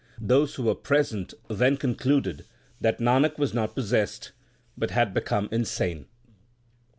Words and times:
Those 0.19 0.55
who 0.55 0.63
were 0.63 0.73
present 0.73 1.35
then 1.47 1.77
concluded 1.77 2.45
that 2.79 2.97
Nanak 2.97 3.37
was 3.37 3.53
not 3.53 3.75
possessed, 3.75 4.31
but 4.75 4.89
had 4.89 5.13
become 5.13 5.47
insane. 5.51 6.07